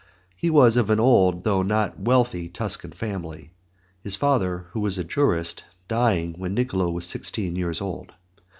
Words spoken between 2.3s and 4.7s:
Tuscan family, his father,